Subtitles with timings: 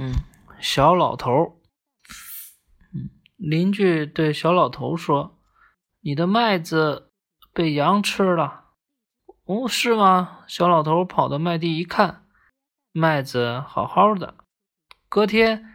[0.00, 0.12] 嗯，
[0.60, 1.60] 小老头，
[2.94, 5.36] 嗯，邻居对小老头说
[6.02, 7.10] ：“你的麦子
[7.52, 8.66] 被羊吃了。”
[9.46, 10.44] 哦，是吗？
[10.46, 12.26] 小老头跑到麦地一看，
[12.92, 14.36] 麦子好好的。
[15.08, 15.74] 隔天，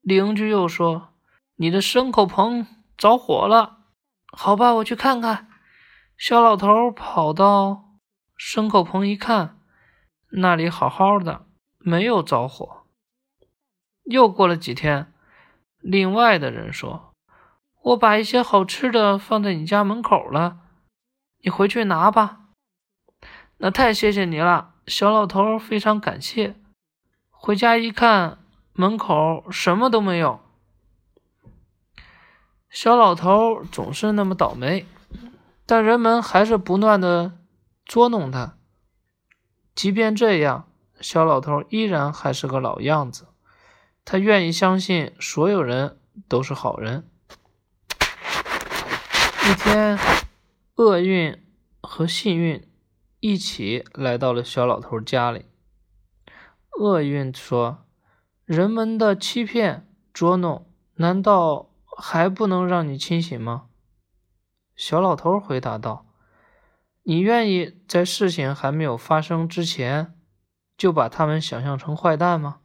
[0.00, 1.14] 邻居又说
[1.54, 2.66] ：“你的牲口棚
[2.96, 3.84] 着火了。”
[4.36, 5.48] 好吧，我去看看。
[6.16, 7.98] 小老头跑到
[8.36, 9.60] 牲口棚一看，
[10.32, 11.46] 那里好好的，
[11.78, 12.81] 没有着火。
[14.04, 15.12] 又过了几天，
[15.78, 17.12] 另外的人说
[17.82, 20.58] ：“我把一些好吃的放在你家门口了，
[21.42, 22.40] 你回去拿吧。”
[23.58, 26.56] 那太谢谢你了，小老头非常感谢。
[27.30, 28.38] 回家一看，
[28.72, 30.40] 门口什么都没有。
[32.68, 34.86] 小老头总是那么倒霉，
[35.66, 37.38] 但人们还是不断的
[37.84, 38.56] 捉弄他。
[39.74, 40.68] 即便这样，
[41.00, 43.28] 小老头依然还是个老样子。
[44.04, 45.98] 他愿意相信所有人
[46.28, 47.08] 都是好人。
[49.44, 49.98] 一天，
[50.76, 51.42] 厄运
[51.80, 52.68] 和幸运。
[53.24, 55.46] 一起来到了小老头家里。
[56.80, 57.86] 厄运说
[58.44, 63.66] ：“人们的欺骗、捉弄，难道还不能让你清醒吗？”
[64.74, 66.04] 小老头回答道
[67.04, 70.18] ：“你愿意在事情还没有发生之前，
[70.76, 72.61] 就把他们想象成坏蛋吗？”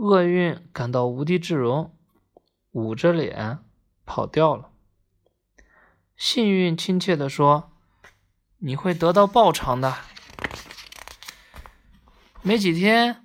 [0.00, 1.94] 厄运感到无地自容，
[2.72, 3.58] 捂着脸
[4.04, 4.70] 跑掉了。
[6.16, 7.66] 幸运亲切地说。
[8.62, 9.94] 你会得到报偿的。
[12.42, 13.24] 没几天，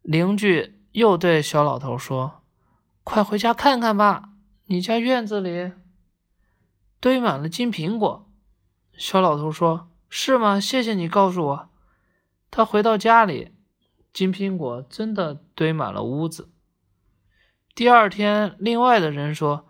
[0.00, 2.42] 邻居又对小老头说
[3.04, 4.30] ：“快回家看看吧，
[4.68, 5.72] 你家院子里
[6.98, 8.26] 堆满了金苹果。”
[8.96, 10.58] 小老头说：“是吗？
[10.58, 11.68] 谢谢你告诉我。”
[12.50, 13.54] 他回到家里，
[14.12, 16.50] 金苹果真的堆满了屋子。
[17.74, 19.68] 第二天，另外的人说：“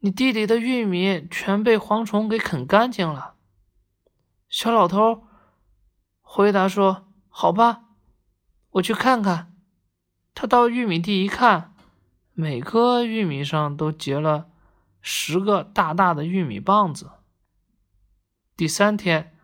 [0.00, 3.36] 你地里的玉米全被蝗虫给啃干净了。”
[4.50, 5.24] 小老头
[6.20, 7.84] 回答说：“好吧，
[8.72, 9.54] 我去看看。”
[10.34, 11.74] 他到玉米地一看，
[12.32, 14.50] 每颗玉米上都结了
[15.00, 17.10] 十个大大的玉米棒子。
[18.56, 19.38] 第三天，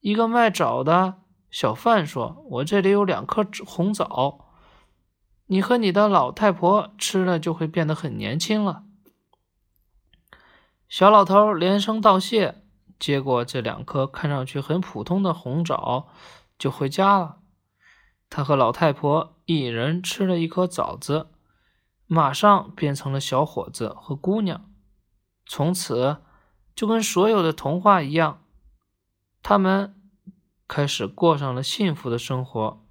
[0.00, 1.21] 一个卖枣的
[1.52, 4.46] 小贩说：“我这里有两颗红枣，
[5.46, 8.82] 你和你的老太婆吃了就会变得很年轻了。”
[10.88, 12.58] 小老头连声道谢。
[12.98, 16.06] 接过这两颗看上去很普通的红枣，
[16.56, 17.38] 就回家了。
[18.30, 21.26] 他和老太婆一人吃了一颗枣子，
[22.06, 24.70] 马上变成了小伙子和姑娘。
[25.44, 26.18] 从此
[26.76, 28.44] 就跟所有的童话一样，
[29.42, 30.00] 他们
[30.74, 32.82] 开始过上了幸福的生活。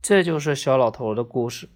[0.00, 1.68] 这就是小老头的故事。